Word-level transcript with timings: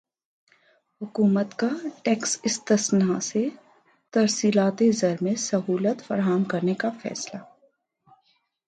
حکومت 1.01 1.53
کا 1.53 1.67
ٹیکس 2.03 2.37
استثنی 2.43 3.19
سے 3.21 3.47
ترسیلات 4.13 4.83
زر 4.93 5.15
میں 5.21 5.35
سہولت 5.41 6.05
فراہم 6.07 6.43
کرنے 6.43 6.73
کا 6.73 6.89
فیصلہ 7.01 7.39